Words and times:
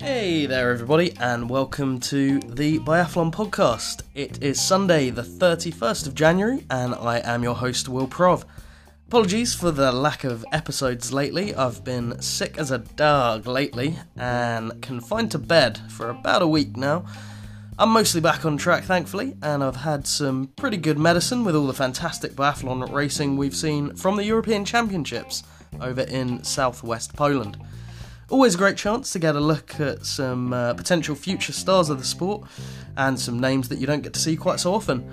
Hey 0.00 0.44
there, 0.44 0.70
everybody, 0.70 1.16
and 1.18 1.48
welcome 1.48 1.98
to 2.00 2.40
the 2.40 2.78
Biathlon 2.80 3.32
Podcast. 3.32 4.02
It 4.14 4.42
is 4.42 4.60
Sunday, 4.60 5.08
the 5.08 5.22
31st 5.22 6.06
of 6.06 6.14
January, 6.14 6.66
and 6.68 6.94
I 6.94 7.20
am 7.20 7.42
your 7.42 7.54
host, 7.54 7.88
Will 7.88 8.06
Prov. 8.06 8.44
Apologies 9.06 9.54
for 9.54 9.70
the 9.70 9.90
lack 9.90 10.24
of 10.24 10.44
episodes 10.52 11.10
lately. 11.10 11.54
I've 11.54 11.82
been 11.84 12.20
sick 12.20 12.58
as 12.58 12.70
a 12.70 12.80
dog 12.80 13.46
lately 13.46 13.96
and 14.14 14.82
confined 14.82 15.30
to 15.30 15.38
bed 15.38 15.80
for 15.90 16.10
about 16.10 16.42
a 16.42 16.46
week 16.46 16.76
now. 16.76 17.06
I'm 17.78 17.90
mostly 17.90 18.20
back 18.20 18.44
on 18.44 18.58
track, 18.58 18.84
thankfully, 18.84 19.38
and 19.40 19.64
I've 19.64 19.76
had 19.76 20.06
some 20.06 20.48
pretty 20.56 20.76
good 20.76 20.98
medicine 20.98 21.44
with 21.44 21.56
all 21.56 21.66
the 21.66 21.72
fantastic 21.72 22.32
biathlon 22.32 22.92
racing 22.92 23.38
we've 23.38 23.56
seen 23.56 23.96
from 23.96 24.16
the 24.16 24.24
European 24.24 24.66
Championships 24.66 25.44
over 25.80 26.02
in 26.02 26.42
southwest 26.44 27.14
Poland. 27.14 27.56
Always 28.30 28.54
a 28.54 28.58
great 28.58 28.76
chance 28.76 29.10
to 29.12 29.18
get 29.18 29.36
a 29.36 29.40
look 29.40 29.80
at 29.80 30.04
some 30.04 30.52
uh, 30.52 30.74
potential 30.74 31.14
future 31.14 31.52
stars 31.52 31.88
of 31.88 31.98
the 31.98 32.04
sport 32.04 32.46
and 32.96 33.18
some 33.18 33.40
names 33.40 33.68
that 33.70 33.78
you 33.78 33.86
don't 33.86 34.02
get 34.02 34.12
to 34.12 34.20
see 34.20 34.36
quite 34.36 34.60
so 34.60 34.74
often. 34.74 35.10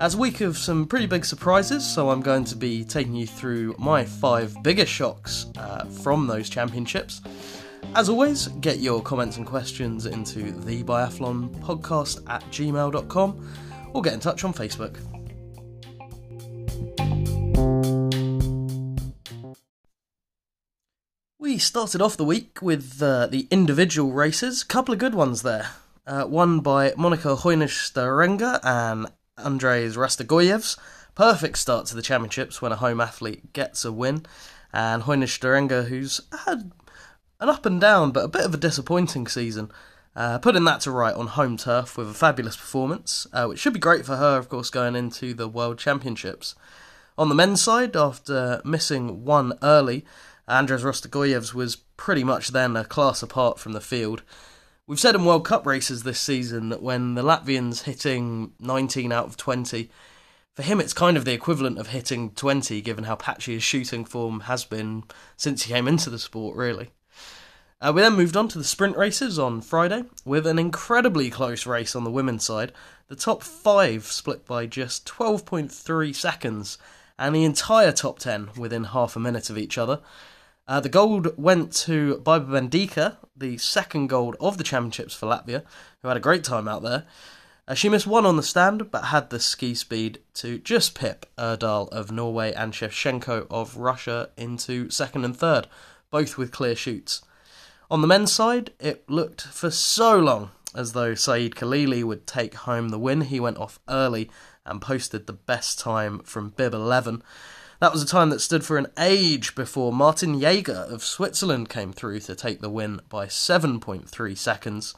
As 0.00 0.14
a 0.14 0.18
week 0.18 0.42
of 0.42 0.56
some 0.58 0.86
pretty 0.86 1.06
big 1.06 1.24
surprises, 1.24 1.84
so 1.84 2.10
I'm 2.10 2.20
going 2.20 2.44
to 2.44 2.56
be 2.56 2.84
taking 2.84 3.14
you 3.14 3.26
through 3.26 3.74
my 3.78 4.04
five 4.04 4.62
biggest 4.62 4.92
shocks 4.92 5.46
uh, 5.56 5.86
from 5.86 6.26
those 6.26 6.50
championships. 6.50 7.22
As 7.94 8.08
always, 8.08 8.48
get 8.60 8.78
your 8.78 9.02
comments 9.02 9.38
and 9.38 9.46
questions 9.46 10.06
into 10.06 10.52
the 10.52 10.84
biathlon 10.84 11.48
podcast 11.60 12.22
at 12.28 12.42
gmail.com 12.50 13.54
or 13.94 14.02
get 14.02 14.12
in 14.12 14.20
touch 14.20 14.44
on 14.44 14.52
Facebook. 14.52 15.17
Started 21.58 22.00
off 22.00 22.16
the 22.16 22.24
week 22.24 22.62
with 22.62 23.02
uh, 23.02 23.26
the 23.26 23.46
individual 23.50 24.12
races, 24.12 24.62
couple 24.62 24.94
of 24.94 25.00
good 25.00 25.14
ones 25.14 25.42
there. 25.42 25.70
Uh, 26.06 26.24
one 26.24 26.60
by 26.60 26.92
Monika 26.92 27.36
Hojnisz-Staręga 27.36 28.60
and 28.62 29.06
Andrejs 29.36 29.96
Rastorgujevs. 29.96 30.78
Perfect 31.14 31.58
start 31.58 31.86
to 31.86 31.96
the 31.96 32.02
championships 32.02 32.62
when 32.62 32.72
a 32.72 32.76
home 32.76 33.00
athlete 33.00 33.52
gets 33.52 33.84
a 33.84 33.92
win. 33.92 34.24
And 34.72 35.02
Hojnisz-Staręga, 35.02 35.88
who's 35.88 36.20
had 36.46 36.72
an 37.40 37.48
up 37.48 37.66
and 37.66 37.80
down 37.80 38.12
but 38.12 38.24
a 38.24 38.28
bit 38.28 38.44
of 38.44 38.54
a 38.54 38.58
disappointing 38.58 39.26
season, 39.26 39.70
uh, 40.16 40.38
putting 40.38 40.64
that 40.64 40.80
to 40.82 40.90
right 40.90 41.14
on 41.14 41.26
home 41.26 41.56
turf 41.56 41.98
with 41.98 42.08
a 42.08 42.14
fabulous 42.14 42.56
performance, 42.56 43.26
uh, 43.32 43.46
which 43.46 43.58
should 43.58 43.74
be 43.74 43.80
great 43.80 44.06
for 44.06 44.16
her, 44.16 44.38
of 44.38 44.48
course, 44.48 44.70
going 44.70 44.96
into 44.96 45.34
the 45.34 45.48
World 45.48 45.78
Championships. 45.78 46.54
On 47.18 47.28
the 47.28 47.34
men's 47.34 47.60
side, 47.60 47.96
after 47.96 48.62
missing 48.64 49.24
one 49.24 49.52
early, 49.62 50.04
Andrejs 50.48 50.82
Rastorgujevs 50.82 51.52
was 51.52 51.76
pretty 51.76 52.24
much 52.24 52.48
then 52.48 52.74
a 52.74 52.84
class 52.84 53.22
apart 53.22 53.58
from 53.58 53.72
the 53.72 53.80
field. 53.80 54.22
We've 54.86 54.98
said 54.98 55.14
in 55.14 55.26
World 55.26 55.44
Cup 55.44 55.66
races 55.66 56.02
this 56.02 56.18
season 56.18 56.70
that 56.70 56.82
when 56.82 57.14
the 57.14 57.22
Latvian's 57.22 57.82
hitting 57.82 58.52
19 58.58 59.12
out 59.12 59.26
of 59.26 59.36
20, 59.36 59.90
for 60.54 60.62
him 60.62 60.80
it's 60.80 60.94
kind 60.94 61.18
of 61.18 61.26
the 61.26 61.34
equivalent 61.34 61.78
of 61.78 61.88
hitting 61.88 62.30
20, 62.30 62.80
given 62.80 63.04
how 63.04 63.16
patchy 63.16 63.52
his 63.52 63.62
shooting 63.62 64.06
form 64.06 64.40
has 64.40 64.64
been 64.64 65.04
since 65.36 65.64
he 65.64 65.74
came 65.74 65.86
into 65.86 66.08
the 66.08 66.18
sport, 66.18 66.56
really. 66.56 66.88
Uh, 67.82 67.92
we 67.94 68.00
then 68.00 68.14
moved 68.14 68.36
on 68.36 68.48
to 68.48 68.58
the 68.58 68.64
sprint 68.64 68.96
races 68.96 69.38
on 69.38 69.60
Friday, 69.60 70.04
with 70.24 70.46
an 70.46 70.58
incredibly 70.58 71.28
close 71.28 71.66
race 71.66 71.94
on 71.94 72.04
the 72.04 72.10
women's 72.10 72.44
side. 72.44 72.72
The 73.08 73.14
top 73.14 73.42
five 73.42 74.06
split 74.06 74.46
by 74.46 74.64
just 74.64 75.06
12.3 75.06 76.14
seconds, 76.14 76.78
and 77.18 77.34
the 77.34 77.44
entire 77.44 77.92
top 77.92 78.18
10 78.18 78.50
within 78.56 78.84
half 78.84 79.14
a 79.14 79.20
minute 79.20 79.50
of 79.50 79.58
each 79.58 79.76
other. 79.76 80.00
Uh, 80.68 80.80
the 80.80 80.88
gold 80.90 81.32
went 81.38 81.72
to 81.72 82.20
Baiba 82.22 82.46
Bendika, 82.46 83.16
the 83.34 83.56
second 83.56 84.08
gold 84.08 84.36
of 84.38 84.58
the 84.58 84.64
championships 84.64 85.14
for 85.14 85.24
Latvia, 85.24 85.64
who 86.02 86.08
had 86.08 86.16
a 86.18 86.20
great 86.20 86.44
time 86.44 86.68
out 86.68 86.82
there. 86.82 87.06
Uh, 87.66 87.72
she 87.72 87.88
missed 87.88 88.06
one 88.06 88.26
on 88.26 88.36
the 88.36 88.42
stand, 88.42 88.90
but 88.90 89.04
had 89.04 89.30
the 89.30 89.40
ski 89.40 89.74
speed 89.74 90.18
to 90.34 90.58
just 90.58 90.94
pip 90.94 91.24
Erdal 91.38 91.88
of 91.88 92.12
Norway 92.12 92.52
and 92.52 92.74
Shevchenko 92.74 93.46
of 93.50 93.78
Russia 93.78 94.28
into 94.36 94.90
second 94.90 95.24
and 95.24 95.34
third, 95.34 95.68
both 96.10 96.36
with 96.36 96.52
clear 96.52 96.76
shoots. 96.76 97.22
On 97.90 98.02
the 98.02 98.06
men's 98.06 98.30
side, 98.30 98.72
it 98.78 99.08
looked 99.08 99.40
for 99.40 99.70
so 99.70 100.18
long 100.18 100.50
as 100.74 100.92
though 100.92 101.14
Saeed 101.14 101.54
Khalili 101.54 102.04
would 102.04 102.26
take 102.26 102.54
home 102.54 102.90
the 102.90 102.98
win. 102.98 103.22
He 103.22 103.40
went 103.40 103.56
off 103.56 103.80
early 103.88 104.30
and 104.66 104.82
posted 104.82 105.26
the 105.26 105.32
best 105.32 105.78
time 105.78 106.18
from 106.20 106.50
bib 106.50 106.74
11. 106.74 107.22
That 107.80 107.92
was 107.92 108.02
a 108.02 108.06
time 108.06 108.30
that 108.30 108.40
stood 108.40 108.64
for 108.64 108.76
an 108.76 108.88
age 108.98 109.54
before 109.54 109.92
Martin 109.92 110.34
Jaeger 110.34 110.88
of 110.90 111.04
Switzerland 111.04 111.68
came 111.68 111.92
through 111.92 112.18
to 112.20 112.34
take 112.34 112.60
the 112.60 112.68
win 112.68 113.00
by 113.08 113.26
7.3 113.26 114.36
seconds. 114.36 114.96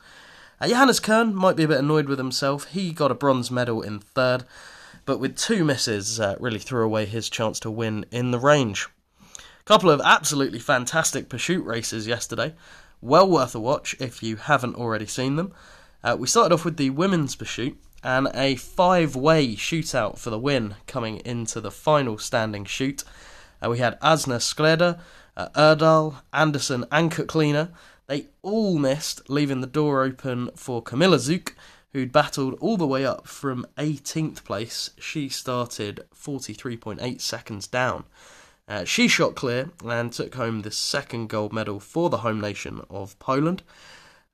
Uh, 0.58 0.68
Johannes 0.68 0.98
Kühn 0.98 1.34
might 1.34 1.56
be 1.56 1.64
a 1.64 1.68
bit 1.68 1.78
annoyed 1.78 2.08
with 2.08 2.16
himself. 2.16 2.68
He 2.68 2.92
got 2.92 3.10
a 3.10 3.14
bronze 3.14 3.50
medal 3.50 3.82
in 3.82 3.98
third, 3.98 4.44
but 5.04 5.18
with 5.18 5.36
two 5.36 5.62
misses, 5.62 6.18
uh, 6.18 6.36
really 6.40 6.58
threw 6.58 6.82
away 6.82 7.04
his 7.04 7.28
chance 7.28 7.60
to 7.60 7.70
win 7.70 8.06
in 8.10 8.30
the 8.30 8.38
range. 8.38 8.88
A 9.36 9.64
couple 9.66 9.90
of 9.90 10.00
absolutely 10.02 10.58
fantastic 10.58 11.28
pursuit 11.28 11.66
races 11.66 12.06
yesterday. 12.06 12.54
Well 13.02 13.28
worth 13.28 13.54
a 13.54 13.60
watch 13.60 13.94
if 14.00 14.22
you 14.22 14.36
haven't 14.36 14.76
already 14.76 15.06
seen 15.06 15.36
them. 15.36 15.52
Uh, 16.02 16.16
we 16.18 16.26
started 16.26 16.54
off 16.54 16.64
with 16.64 16.78
the 16.78 16.88
women's 16.88 17.36
pursuit 17.36 17.76
and 18.02 18.28
a 18.34 18.56
five 18.56 19.14
way 19.14 19.54
shootout 19.54 20.18
for 20.18 20.30
the 20.30 20.38
win 20.38 20.76
coming 20.86 21.18
into 21.24 21.60
the 21.60 21.70
final 21.70 22.18
standing 22.18 22.64
shoot. 22.64 23.04
Uh, 23.62 23.70
we 23.70 23.78
had 23.78 24.00
Åsne 24.00 24.40
Skrede, 24.40 24.98
uh, 25.36 25.48
Erdal, 25.50 26.16
Anderson, 26.32 26.84
and 26.90 27.10
Kuklina. 27.12 27.70
They 28.06 28.26
all 28.42 28.78
missed, 28.78 29.28
leaving 29.28 29.60
the 29.60 29.66
door 29.66 30.02
open 30.02 30.50
for 30.56 30.82
Kamila 30.82 31.18
Żuk, 31.18 31.52
who'd 31.92 32.12
battled 32.12 32.54
all 32.60 32.76
the 32.76 32.86
way 32.86 33.04
up 33.04 33.26
from 33.26 33.66
18th 33.76 34.44
place. 34.44 34.90
She 34.98 35.28
started 35.28 36.04
43.8 36.14 37.20
seconds 37.20 37.66
down. 37.66 38.04
Uh, 38.68 38.84
she 38.84 39.08
shot 39.08 39.34
clear 39.34 39.70
and 39.84 40.12
took 40.12 40.34
home 40.36 40.62
the 40.62 40.70
second 40.70 41.28
gold 41.28 41.52
medal 41.52 41.80
for 41.80 42.08
the 42.08 42.18
home 42.18 42.40
nation 42.40 42.80
of 42.88 43.18
Poland. 43.18 43.62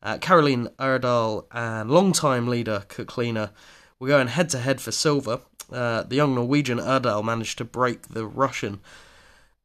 Uh, 0.02 0.18
Karoline 0.18 0.68
Erdal 0.76 1.46
and 1.52 1.90
long-time 1.90 2.48
leader 2.48 2.84
Kuklina 2.88 3.50
were 3.98 4.08
going 4.08 4.28
head 4.28 4.48
to 4.50 4.58
head 4.58 4.80
for 4.80 4.92
silver. 4.92 5.40
Uh, 5.72 6.02
the 6.02 6.16
young 6.16 6.34
Norwegian 6.34 6.78
Erdal 6.78 7.24
managed 7.24 7.58
to 7.58 7.64
break 7.64 8.08
the 8.08 8.26
Russian. 8.26 8.80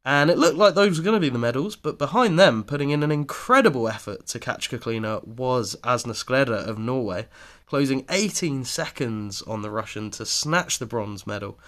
And 0.04 0.32
it 0.32 0.38
looked 0.38 0.58
like 0.58 0.74
those 0.74 0.98
were 0.98 1.04
going 1.04 1.16
to 1.16 1.20
be 1.20 1.30
the 1.30 1.38
medals, 1.38 1.76
but 1.76 2.00
behind 2.00 2.40
them, 2.40 2.64
putting 2.64 2.90
in 2.90 3.04
an 3.04 3.12
incredible 3.12 3.88
effort 3.88 4.26
to 4.28 4.40
catch 4.40 4.72
Kuklina, 4.72 5.24
was 5.28 5.76
Åsne 5.84 6.16
Skrede 6.16 6.50
of 6.50 6.80
Norway, 6.80 7.28
closing 7.68 8.06
18 8.10 8.66
seconds 8.66 9.44
on 9.44 9.62
the 9.62 9.70
Russian 9.70 10.10
to 10.12 10.26
snatch 10.26 10.80
the 10.80 10.88
bronze 10.88 11.28
medal 11.28 11.60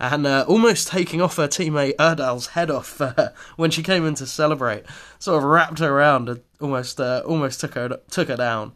and 0.00 0.26
uh, 0.26 0.46
almost 0.48 0.88
taking 0.88 1.20
off 1.20 1.36
her 1.36 1.46
teammate 1.46 1.96
Erdal's 1.96 2.48
head 2.48 2.70
off 2.70 3.00
uh, 3.00 3.28
when 3.56 3.70
she 3.70 3.82
came 3.82 4.06
in 4.06 4.14
to 4.14 4.26
celebrate. 4.26 4.84
Sort 5.18 5.38
of 5.38 5.44
wrapped 5.44 5.78
her 5.78 5.90
around 5.90 6.28
and 6.30 6.40
almost 6.60 6.98
uh, 6.98 7.22
almost 7.26 7.60
took 7.60 7.74
her 7.74 8.00
took 8.10 8.28
her 8.28 8.36
down. 8.36 8.72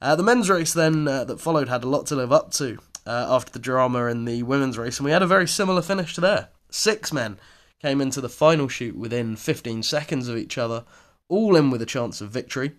Uh, 0.00 0.14
the 0.14 0.22
men's 0.22 0.48
race 0.48 0.72
then 0.72 1.06
uh, 1.08 1.24
that 1.24 1.40
followed 1.40 1.68
had 1.68 1.84
a 1.84 1.88
lot 1.88 2.06
to 2.06 2.14
live 2.14 2.32
up 2.32 2.52
to 2.52 2.78
uh, 3.06 3.26
after 3.28 3.52
the 3.52 3.58
drama 3.58 4.06
in 4.06 4.24
the 4.24 4.44
women's 4.44 4.78
race, 4.78 4.98
and 4.98 5.04
we 5.04 5.10
had 5.10 5.22
a 5.22 5.26
very 5.26 5.48
similar 5.48 5.82
finish 5.82 6.14
to 6.14 6.20
there. 6.20 6.48
Six 6.70 7.12
men 7.12 7.38
came 7.80 8.00
into 8.00 8.20
the 8.20 8.28
final 8.28 8.68
shoot 8.68 8.96
within 8.96 9.34
15 9.34 9.82
seconds 9.82 10.28
of 10.28 10.36
each 10.36 10.56
other, 10.56 10.84
all 11.28 11.56
in 11.56 11.70
with 11.70 11.82
a 11.82 11.86
chance 11.86 12.20
of 12.20 12.30
victory. 12.30 12.72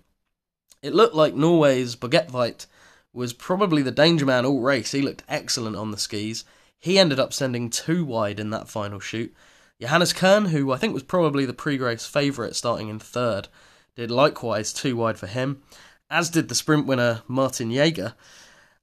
It 0.81 0.93
looked 0.93 1.15
like 1.15 1.33
Norway's 1.33 1.95
Bogetveit 1.95 2.65
was 3.13 3.33
probably 3.33 3.81
the 3.81 3.91
danger 3.91 4.25
man 4.25 4.45
all 4.45 4.61
race. 4.61 4.91
He 4.93 5.01
looked 5.01 5.23
excellent 5.27 5.75
on 5.75 5.91
the 5.91 5.97
skis. 5.97 6.45
He 6.83 6.99
ended 6.99 7.17
up 7.17 7.31
sending 7.31 7.69
two 7.69 8.03
wide 8.03 8.41
in 8.41 8.49
that 8.49 8.67
final 8.67 8.99
shoot. 8.99 9.33
Johannes 9.79 10.11
Kühn, 10.11 10.49
who 10.49 10.73
I 10.73 10.77
think 10.77 10.93
was 10.93 11.01
probably 11.01 11.45
the 11.45 11.53
pre 11.53 11.77
race 11.77 12.05
favourite 12.05 12.57
starting 12.57 12.89
in 12.89 12.99
third, 12.99 13.47
did 13.95 14.11
likewise 14.11 14.73
two 14.73 14.97
wide 14.97 15.17
for 15.17 15.27
him, 15.27 15.63
as 16.09 16.29
did 16.29 16.49
the 16.49 16.55
sprint 16.55 16.85
winner 16.85 17.21
Martin 17.25 17.71
Jaeger. 17.71 18.15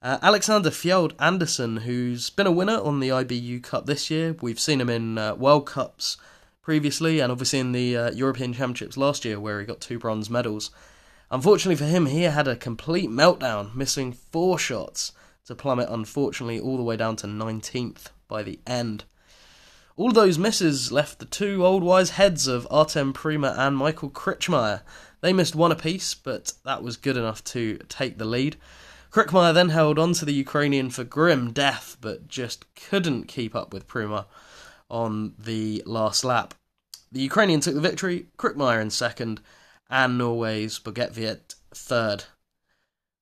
Uh, 0.01 0.17
Alexander 0.23 0.71
Fjeld 0.71 1.13
Andersen, 1.19 1.77
who's 1.77 2.31
been 2.31 2.47
a 2.47 2.51
winner 2.51 2.81
on 2.81 3.01
the 3.01 3.11
IBU 3.11 3.63
Cup 3.63 3.85
this 3.85 4.11
year, 4.11 4.35
we've 4.41 4.59
seen 4.59 4.81
him 4.81 4.89
in 4.89 5.19
uh, 5.19 5.35
World 5.35 5.67
Cups 5.67 6.17
previously, 6.63 7.21
and 7.21 7.31
obviously 7.31 7.59
in 7.59 7.73
the 7.73 7.95
uh, 7.99 8.11
European 8.13 8.55
Championships 8.55 8.97
last 8.97 9.27
year, 9.27 9.39
where 9.39 9.61
he 9.61 9.67
got 9.67 9.83
two 9.83 9.99
bronze 9.99 10.31
medals. 10.31 10.71
Unfortunately 11.31 11.77
for 11.77 11.85
him, 11.85 12.07
he 12.07 12.23
had 12.23 12.49
a 12.49 12.57
complete 12.57 13.11
meltdown, 13.11 13.75
missing 13.75 14.11
four 14.15 14.59
shots 14.59 15.13
to 15.51 15.55
plummet, 15.57 15.89
unfortunately, 15.91 16.59
all 16.59 16.77
the 16.77 16.83
way 16.83 16.97
down 16.97 17.17
to 17.17 17.27
19th 17.27 18.07
by 18.29 18.43
the 18.43 18.61
end. 18.67 19.05
All 19.97 20.13
those 20.13 20.39
misses 20.39 20.91
left 20.93 21.19
the 21.19 21.27
two 21.27 21.67
old 21.67 21.83
wise 21.83 22.11
heads 22.11 22.47
of 22.47 22.67
Artem 22.71 23.13
Pryma 23.13 23.59
and 23.59 23.77
Michael 23.77 24.11
Krčmář. 24.11 24.83
They 25.21 25.33
missed 25.33 25.55
one 25.57 25.73
apiece, 25.73 26.15
but 26.15 26.53
that 26.65 26.83
was 26.83 26.97
good 26.97 27.17
enough 27.17 27.43
to 27.45 27.79
take 27.89 28.17
the 28.17 28.25
lead. 28.25 28.57
Krčmář 29.11 29.55
then 29.55 29.71
held 29.71 29.99
on 29.99 30.15
to 30.15 30.25
the 30.25 30.33
Ukrainian 30.33 30.89
for 30.89 31.03
grim 31.05 31.53
death, 31.53 31.97
but 32.01 32.29
just 32.29 32.65
couldn't 32.75 33.25
keep 33.25 33.55
up 33.55 33.75
with 33.75 33.89
Pryma 33.89 34.27
on 34.89 35.35
the 35.37 35.83
last 35.85 36.25
lap. 36.25 36.55
the 37.13 37.21
Ukrainian 37.21 37.61
took 37.61 37.75
the 37.75 37.81
victory, 37.81 38.27
Krčmář 38.39 38.83
in 38.83 38.91
second, 38.91 39.41
and 39.91 40.17
Norway's 40.17 40.79
Bogetveit 40.79 41.57
third. 41.75 42.25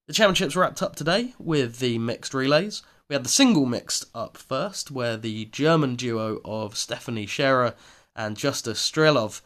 The 0.09 0.15
championships 0.15 0.57
wrapped 0.57 0.81
up 0.81 0.97
today 0.97 1.35
with 1.39 1.81
the 1.81 1.99
mixed 1.99 2.33
relays. 2.33 2.81
We 3.11 3.15
had 3.15 3.27
the 3.27 3.29
single 3.29 3.67
mixed 3.67 4.07
up 4.15 4.39
first, 4.39 4.91
where 4.91 5.19
the 5.19 5.45
German 5.45 5.97
duo 5.97 6.41
of 6.47 6.77
Stefanie 6.77 7.29
Scherer 7.29 7.75
and 8.17 8.35
Justus 8.35 8.81
Strelow 8.81 9.43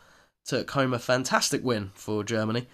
took 0.47 0.71
home 0.71 0.95
a 0.95 1.01
fantastic 1.01 1.65
win 1.65 1.91
for 1.95 2.23
Germany. 2.23 2.69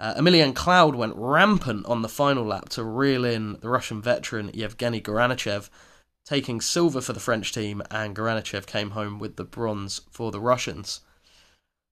Uh, 0.00 0.14
Emilien 0.14 0.54
Claude 0.54 0.94
went 0.94 1.16
rampant 1.16 1.84
on 1.84 2.00
the 2.00 2.08
final 2.08 2.46
lap 2.46 2.70
to 2.70 2.82
reel 2.82 3.26
in 3.26 3.58
the 3.60 3.68
Russian 3.68 4.00
veteran 4.00 4.50
Yevgeny 4.54 5.02
Garanichev, 5.02 5.68
taking 6.24 6.62
silver 6.62 7.02
for 7.02 7.12
the 7.12 7.20
French 7.20 7.52
team, 7.52 7.82
and 7.90 8.16
Garanichev 8.16 8.64
came 8.64 8.92
home 8.92 9.18
with 9.18 9.36
the 9.36 9.44
bronze 9.44 10.00
for 10.10 10.30
the 10.30 10.40
Russians. 10.40 11.02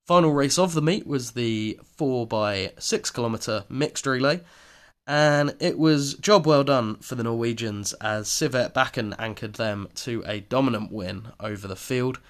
Final 0.06 0.32
race 0.32 0.58
of 0.58 0.72
the 0.72 0.81
meet 0.81 1.06
was 1.06 1.32
the 1.32 1.78
4 1.99 2.26
by 2.26 2.72
6 2.78 3.10
kilometre 3.10 3.66
mixed 3.69 4.06
relay, 4.06 4.40
and 5.06 5.54
it 5.58 5.78
was 5.78 6.14
job 6.14 6.46
well 6.46 6.62
done 6.62 6.96
for 6.96 7.16
the 7.16 7.25
Norwegians 7.25 7.93
as 7.94 8.28
Sivert 8.28 8.72
Bakken 8.72 9.14
anchored 9.19 9.54
them 9.54 9.88
to 9.96 10.22
a 10.26 10.40
dominant 10.40 10.93
win 10.93 11.28
over 11.40 11.66
the 11.66 11.76
field. 11.76 12.20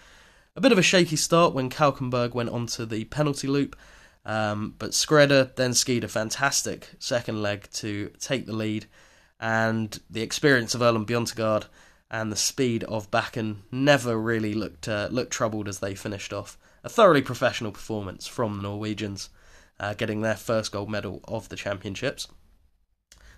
A 0.56 0.60
bit 0.60 0.72
of 0.72 0.78
a 0.78 0.82
shaky 0.82 1.16
start 1.16 1.54
when 1.54 1.70
Kalkenberg 1.70 2.34
went 2.34 2.50
onto 2.50 2.84
the 2.86 3.04
penalty 3.04 3.46
loop, 3.46 3.76
um, 4.24 4.74
but 4.78 4.92
Skrede 4.92 5.54
then 5.56 5.74
skied 5.74 6.04
a 6.04 6.08
fantastic 6.08 6.90
second 6.98 7.42
leg 7.42 7.68
to 7.74 8.10
take 8.18 8.46
the 8.46 8.54
lead, 8.54 8.86
and 9.40 9.98
the 10.08 10.22
experience 10.22 10.74
of 10.74 10.80
Erlend 10.80 11.06
Bjøntegaard 11.06 11.64
and 12.10 12.30
the 12.30 12.36
speed 12.36 12.84
of 12.84 13.10
Bakken 13.10 13.58
never 13.70 14.18
really 14.18 14.54
looked 14.54 14.88
uh, 14.88 15.08
looked 15.10 15.32
troubled 15.32 15.68
as 15.68 15.80
they 15.80 15.94
finished 15.94 16.32
off. 16.32 16.58
A 16.84 16.88
thoroughly 16.88 17.22
professional 17.22 17.72
performance 17.72 18.26
from 18.26 18.56
the 18.56 18.62
Norwegians, 18.62 19.30
uh, 19.80 19.94
getting 19.94 20.20
their 20.20 20.36
first 20.36 20.72
gold 20.72 20.90
medal 20.90 21.20
of 21.24 21.48
the 21.48 21.56
championships. 21.56 22.28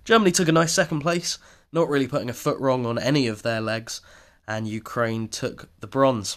Germany 0.04 0.30
took 0.30 0.48
a 0.48 0.52
nice 0.52 0.72
second 0.72 1.00
place, 1.00 1.38
not 1.72 1.88
really 1.88 2.06
putting 2.06 2.30
a 2.30 2.34
foot 2.34 2.58
wrong 2.58 2.86
on 2.86 2.98
any 2.98 3.26
of 3.26 3.42
their 3.42 3.60
legs, 3.60 4.00
and 4.46 4.68
Ukraine 4.68 5.28
took 5.28 5.68
the 5.80 5.86
bronze. 5.86 6.36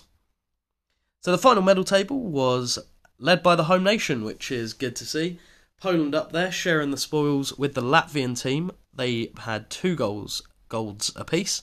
So 1.21 1.31
the 1.31 1.37
final 1.37 1.63
medal 1.63 1.83
table 1.83 2.19
was 2.19 2.79
led 3.19 3.43
by 3.43 3.55
the 3.55 3.65
home 3.65 3.83
nation, 3.83 4.23
which 4.23 4.51
is 4.51 4.73
good 4.73 4.95
to 4.97 5.05
see. 5.05 5.39
Poland 5.79 6.15
up 6.15 6.31
there 6.31 6.51
sharing 6.51 6.91
the 6.91 6.97
spoils 6.97 7.57
with 7.57 7.73
the 7.73 7.81
Latvian 7.81 8.41
team. 8.41 8.71
They 8.93 9.31
had 9.39 9.69
two 9.69 9.95
goals, 9.95 10.41
golds 10.69 11.11
apiece. 11.15 11.61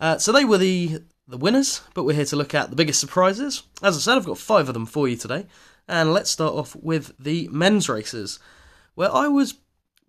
Uh, 0.00 0.18
so 0.18 0.32
they 0.32 0.44
were 0.44 0.58
the 0.58 1.02
the 1.26 1.38
winners, 1.38 1.80
but 1.94 2.04
we're 2.04 2.14
here 2.14 2.26
to 2.26 2.36
look 2.36 2.54
at 2.54 2.68
the 2.68 2.76
biggest 2.76 3.00
surprises. 3.00 3.62
As 3.82 3.96
I 3.96 4.00
said, 4.00 4.18
I've 4.18 4.26
got 4.26 4.36
five 4.36 4.68
of 4.68 4.74
them 4.74 4.84
for 4.84 5.08
you 5.08 5.16
today, 5.16 5.46
and 5.88 6.12
let's 6.12 6.30
start 6.30 6.52
off 6.52 6.76
with 6.76 7.14
the 7.18 7.48
men's 7.50 7.88
races, 7.88 8.38
where 8.94 9.10
I 9.10 9.28
was 9.28 9.54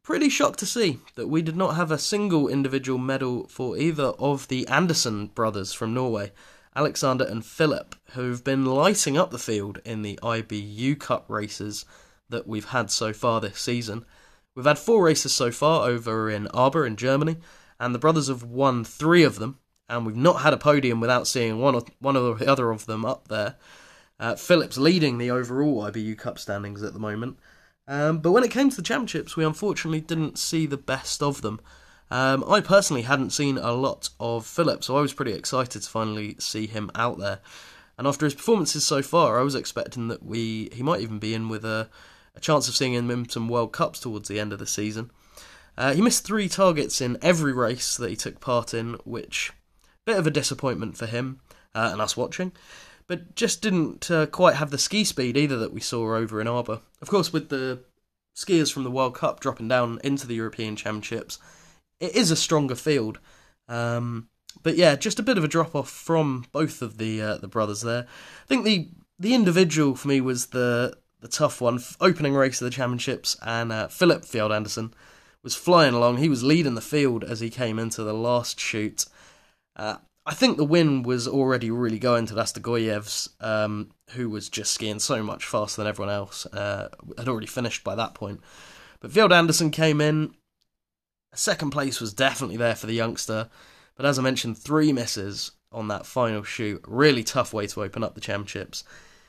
pretty 0.06 0.30
shocked 0.30 0.60
to 0.60 0.68
see 0.68 1.00
that 1.16 1.28
we 1.28 1.42
did 1.42 1.58
not 1.58 1.76
have 1.76 1.90
a 1.90 1.98
single 1.98 2.48
individual 2.48 3.00
medal 3.00 3.48
for 3.48 3.76
either 3.76 4.14
of 4.20 4.48
the 4.50 4.68
Andersen 4.68 5.26
brothers 5.26 5.74
from 5.74 5.96
Norway. 5.96 6.32
Alexander 6.76 7.26
and 7.26 7.44
Philip, 7.44 7.96
who've 8.12 8.44
been 8.44 8.66
lighting 8.66 9.18
up 9.18 9.32
the 9.32 9.40
field 9.40 9.80
in 9.84 10.04
the 10.04 10.20
IBU 10.22 11.00
Cup 11.00 11.26
races 11.28 11.86
that 12.30 12.48
we've 12.48 12.70
had 12.70 12.92
so 12.92 13.14
far 13.14 13.42
this 13.42 13.60
season. 13.60 14.06
We've 14.54 14.68
had 14.68 14.78
four 14.78 15.04
races 15.04 15.34
so 15.34 15.52
far 15.52 15.90
over 15.90 16.30
in 16.30 16.48
Arber 16.50 16.86
in 16.86 16.98
Germany, 16.98 17.38
and 17.80 17.96
the 17.96 18.00
brothers 18.00 18.28
have 18.28 18.44
won 18.44 18.84
three 18.84 19.24
of 19.24 19.40
them, 19.40 19.58
and 19.90 20.06
we've 20.06 20.16
not 20.16 20.42
had 20.42 20.54
a 20.54 20.58
podium 20.58 21.00
without 21.00 21.26
seeing 21.26 21.60
one 21.60 21.74
or 21.74 21.84
one 21.98 22.16
or 22.16 22.36
the 22.36 22.52
other 22.52 22.70
of 22.70 22.86
them 22.86 23.06
up 23.06 23.28
there. 23.28 23.56
Uh, 24.20 24.36
Phillips 24.36 24.78
leading 24.78 25.18
the 25.18 25.32
overall 25.32 25.82
IBU 25.82 26.16
Cup 26.20 26.38
standings 26.38 26.84
at 26.84 26.94
the 26.94 27.00
moment, 27.00 27.40
um, 27.88 28.20
but 28.20 28.32
when 28.32 28.44
it 28.44 28.52
came 28.52 28.70
to 28.70 28.76
the 28.76 28.82
championships, 28.82 29.36
we 29.36 29.46
unfortunately 29.46 30.02
didn't 30.02 30.38
see 30.38 30.66
the 30.66 30.78
best 30.78 31.22
of 31.22 31.42
them. 31.42 31.60
Um, 32.12 32.44
I 32.48 32.62
personally 32.62 33.04
hadn't 33.04 33.32
seen 33.32 33.58
a 33.58 33.74
lot 33.74 34.10
of 34.20 34.46
Philip, 34.46 34.84
so 34.84 34.98
I 34.98 35.02
was 35.02 35.14
pretty 35.14 35.34
excited 35.34 35.82
to 35.82 35.90
finally 35.90 36.36
see 36.40 36.68
him 36.68 36.92
out 36.96 37.18
there. 37.18 37.40
And 37.98 38.08
after 38.08 38.26
his 38.26 38.36
performances 38.36 38.86
so 38.86 39.02
far, 39.02 39.40
I 39.40 39.44
was 39.44 39.56
expecting 39.56 40.10
that 40.10 40.24
we 40.24 40.70
he 40.74 40.84
might 40.84 41.02
even 41.02 41.20
be 41.20 41.34
in 41.34 41.50
with 41.50 41.64
a, 41.64 41.90
a 42.36 42.40
chance 42.40 42.68
of 42.68 42.76
seeing 42.76 42.94
him 42.94 43.10
in 43.10 43.30
some 43.30 43.48
World 43.48 43.72
Cups 43.72 44.00
towards 44.00 44.28
the 44.28 44.40
end 44.40 44.54
of 44.54 44.60
the 44.60 44.68
season. 44.68 45.12
Uh, 45.78 45.94
he 45.94 46.02
missed 46.02 46.26
three 46.26 46.48
targets 46.48 47.02
in 47.02 47.18
every 47.22 47.54
race 47.54 47.98
that 47.98 48.10
he 48.10 48.16
took 48.16 48.40
part 48.40 48.74
in, 48.74 48.94
which 49.04 49.52
bit 50.06 50.18
of 50.18 50.28
a 50.28 50.32
disappointment 50.32 50.98
for 50.98 51.06
him 51.06 51.40
uh, 51.74 51.90
and 51.92 52.02
us 52.02 52.16
watching. 52.16 52.52
But 53.08 53.36
just 53.36 53.62
didn't 53.62 54.10
uh, 54.10 54.26
quite 54.26 54.56
have 54.56 54.72
the 54.72 54.78
ski 54.78 55.04
speed 55.04 55.38
either 55.38 55.58
that 55.58 55.74
we 55.74 55.80
saw 55.80 56.16
over 56.16 56.42
in 56.42 56.48
Arber. 56.48 56.82
Of 57.02 57.10
course, 57.10 57.32
with 57.32 57.50
the 57.50 57.84
skiers 58.36 58.74
from 58.74 58.84
the 58.84 58.92
World 58.92 59.16
Cup 59.16 59.40
dropping 59.40 59.68
down 59.68 60.00
into 60.04 60.26
the 60.26 60.36
European 60.36 60.76
Championships, 60.76 61.38
it 62.00 62.16
is 62.16 62.32
a 62.32 62.36
stronger 62.36 62.76
field. 62.76 63.20
Um, 63.68 64.30
but 64.64 64.76
yeah, 64.76 64.96
just 64.96 65.20
a 65.20 65.24
bit 65.24 65.38
of 65.38 65.44
a 65.44 65.48
drop 65.48 65.76
off 65.76 65.90
from 65.90 66.46
both 66.52 66.82
of 66.82 66.98
the 66.98 67.22
uh, 67.22 67.38
the 67.38 67.48
brothers 67.48 67.82
there. 67.82 68.08
I 68.44 68.48
think 68.48 68.66
the 68.66 68.90
the 69.20 69.34
individual 69.34 69.96
for 69.96 70.08
me 70.08 70.22
was 70.22 70.48
the 70.48 70.98
the 71.20 71.28
tough 71.28 71.62
one. 71.62 71.80
Opening 72.00 72.34
race 72.34 72.62
of 72.62 72.66
the 72.66 72.72
championships, 72.72 73.38
and 73.42 73.72
uh, 73.72 73.88
Filip 73.88 74.24
Fjeld 74.24 74.56
Andersen 74.56 74.94
was 75.44 75.56
flying 75.56 75.94
along. 75.94 76.18
He 76.18 76.30
was 76.30 76.44
leading 76.44 76.76
the 76.76 76.82
field 76.82 77.24
as 77.24 77.40
he 77.40 77.50
came 77.50 77.78
into 77.78 78.04
the 78.04 78.14
last 78.14 78.60
shoot. 78.60 79.06
Uh, 79.76 79.98
I 80.26 80.34
think 80.34 80.58
the 80.58 80.66
win 80.66 81.04
was 81.04 81.28
already 81.28 81.70
really 81.70 82.00
going 82.00 82.26
to 82.28 82.34
Rastorgujevs, 82.34 83.30
um, 83.42 83.92
who 84.12 84.30
was 84.30 84.50
just 84.50 84.74
skiing 84.74 85.00
so 85.00 85.22
much 85.22 85.46
faster 85.46 85.82
than 85.82 85.88
everyone 85.88 86.14
else. 86.14 86.46
Uh, 86.48 86.90
had 87.18 87.28
already 87.28 87.48
finished 87.48 87.84
by 87.84 87.94
that 87.96 88.16
point. 88.16 88.42
But 89.00 89.12
Fjeld 89.12 89.32
Andersen 89.32 89.70
came 89.70 90.02
in, 90.02 90.34
Second 91.36 91.72
place 91.72 92.00
was 92.00 92.14
definitely 92.14 92.56
there 92.56 92.76
for 92.76 92.88
the 92.88 92.94
youngster, 92.94 93.50
but 93.96 94.06
as 94.06 94.18
I 94.18 94.22
mentioned, 94.22 94.58
three 94.58 94.94
misses 94.94 95.52
on 95.72 95.90
that 95.90 96.06
final 96.06 96.44
shoot. 96.44 96.82
Really 96.88 97.24
tough 97.24 97.54
way 97.54 97.68
to 97.68 97.84
open 97.84 98.04
up 98.04 98.16
the 98.16 98.22
championships. 98.22 98.86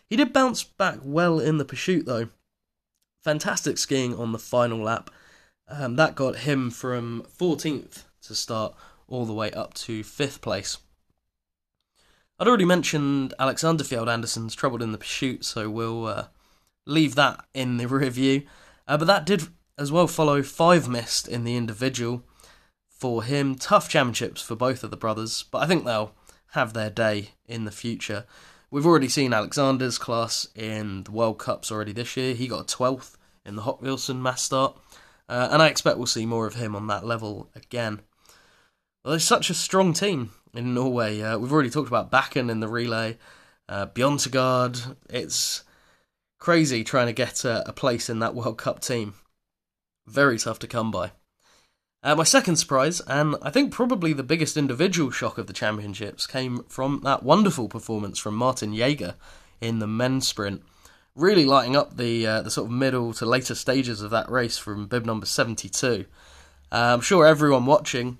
He 0.08 0.16
did 0.16 0.32
bounce 0.32 0.62
back 0.62 1.00
well 1.02 1.40
in 1.40 1.58
the 1.58 1.64
pursuit 1.64 2.06
though. 2.06 2.28
Fantastic 3.24 3.76
skiing 3.76 4.14
on 4.14 4.30
the 4.30 4.38
final 4.38 4.78
lap. 4.78 5.10
Um, 5.68 5.96
that 5.96 6.14
got 6.14 6.36
him 6.36 6.70
from 6.70 7.26
14th 7.36 8.04
to 8.22 8.34
start 8.36 8.76
all 9.08 9.26
the 9.26 9.32
way 9.32 9.50
up 9.50 9.74
to 9.74 10.02
5th 10.02 10.40
place. 10.40 10.78
I'd 12.38 12.48
already 12.48 12.66
mentioned 12.66 13.32
Alexander 13.38 13.82
Fjeld 13.82 14.08
Andersen's 14.08 14.54
troubled 14.54 14.82
in 14.82 14.92
the 14.92 14.98
pursuit, 14.98 15.42
so 15.42 15.70
we'll 15.70 16.06
uh, 16.06 16.26
leave 16.84 17.14
that 17.14 17.46
in 17.54 17.78
the 17.78 17.86
review. 17.88 18.42
Uh, 18.86 18.98
but 18.98 19.06
that 19.06 19.24
did 19.24 19.44
as 19.78 19.90
well 19.90 20.06
follow 20.06 20.42
five 20.42 20.86
missed 20.86 21.28
in 21.28 21.44
the 21.44 21.56
individual 21.56 22.24
for 22.90 23.22
him. 23.22 23.54
Tough 23.54 23.88
championships 23.88 24.42
for 24.42 24.54
both 24.54 24.84
of 24.84 24.90
the 24.90 24.98
brothers, 24.98 25.46
but 25.50 25.62
I 25.62 25.66
think 25.66 25.84
they'll 25.84 26.12
have 26.48 26.74
their 26.74 26.90
day 26.90 27.30
in 27.46 27.64
the 27.64 27.70
future. 27.70 28.26
We've 28.70 28.86
already 28.86 29.08
seen 29.08 29.32
Alexander's 29.32 29.96
class 29.96 30.46
in 30.54 31.04
the 31.04 31.12
World 31.12 31.38
Cups 31.38 31.72
already 31.72 31.92
this 31.92 32.18
year. 32.18 32.34
He 32.34 32.48
got 32.48 32.68
12th 32.68 33.16
in 33.46 33.56
the 33.56 33.62
Hochfilzen 33.62 34.20
mass 34.20 34.42
start, 34.42 34.76
uh, 35.28 35.48
and 35.50 35.62
I 35.62 35.68
expect 35.68 35.96
we'll 35.96 36.06
see 36.06 36.26
more 36.26 36.46
of 36.46 36.56
him 36.56 36.76
on 36.76 36.86
that 36.88 37.06
level 37.06 37.48
again. 37.54 38.02
Well, 39.02 39.12
there's 39.12 39.24
such 39.24 39.48
a 39.48 39.54
strong 39.54 39.94
team 39.94 40.32
in 40.58 40.74
Norway. 40.74 41.20
Uh, 41.20 41.38
we've 41.38 41.52
already 41.52 41.70
talked 41.70 41.88
about 41.88 42.10
Bakken 42.10 42.50
in 42.50 42.60
the 42.60 42.68
relay, 42.68 43.18
uh, 43.68 43.86
Bjøntegaard. 43.86 44.96
It's 45.08 45.64
crazy 46.38 46.84
trying 46.84 47.06
to 47.06 47.12
get 47.12 47.44
a, 47.44 47.68
a 47.68 47.72
place 47.72 48.08
in 48.08 48.18
that 48.20 48.34
World 48.34 48.58
Cup 48.58 48.80
team. 48.80 49.14
Very 50.06 50.38
tough 50.38 50.58
to 50.60 50.66
come 50.66 50.90
by. 50.90 51.12
Uh, 52.02 52.14
my 52.14 52.22
second 52.22 52.54
surprise, 52.54 53.00
and 53.08 53.34
I 53.42 53.50
think 53.50 53.72
probably 53.72 54.12
the 54.12 54.22
biggest 54.22 54.56
individual 54.56 55.10
shock 55.10 55.38
of 55.38 55.48
the 55.48 55.52
championships, 55.52 56.26
came 56.26 56.62
from 56.68 57.00
that 57.02 57.24
wonderful 57.24 57.68
performance 57.68 58.18
from 58.18 58.36
Martin 58.36 58.72
Jaeger 58.72 59.16
in 59.60 59.80
the 59.80 59.88
men's 59.88 60.28
sprint. 60.28 60.62
Really 61.16 61.44
lighting 61.44 61.74
up 61.74 61.96
the 61.96 62.26
uh, 62.26 62.42
the 62.42 62.50
sort 62.50 62.66
of 62.66 62.72
middle 62.72 63.12
to 63.14 63.26
later 63.26 63.54
stages 63.56 64.02
of 64.02 64.10
that 64.10 64.30
race 64.30 64.58
from 64.58 64.86
bib 64.86 65.04
number 65.04 65.26
72. 65.26 66.04
Uh, 66.70 66.74
I'm 66.74 67.00
sure 67.00 67.26
everyone 67.26 67.66
watching, 67.66 68.18